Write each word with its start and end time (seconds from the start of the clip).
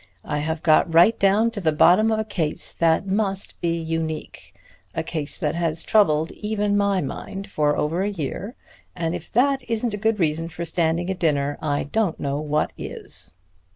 I 0.25 0.39
have 0.39 0.63
got 0.63 0.91
right 0.91 1.19
down 1.19 1.51
to 1.51 1.61
the 1.61 1.71
bottom 1.71 2.09
of 2.11 2.17
a 2.17 2.23
case 2.25 2.73
that 2.73 3.05
must 3.05 3.61
be 3.61 3.77
unique, 3.77 4.51
a 4.95 5.03
case 5.03 5.37
that 5.37 5.53
has 5.53 5.83
troubled 5.83 6.31
even 6.31 6.75
my 6.75 7.01
mind 7.01 7.45
for 7.47 7.77
over 7.77 8.01
a 8.01 8.09
year, 8.09 8.55
and 8.95 9.13
if 9.13 9.31
that 9.33 9.61
isn't 9.69 9.93
a 9.93 9.97
good 10.01 10.19
reason 10.19 10.49
for 10.49 10.65
standing 10.65 11.11
a 11.11 11.13
dinner, 11.13 11.55
I 11.61 11.83
don't 11.83 12.19
know 12.19 12.39
what 12.39 12.73
is. 12.79 13.35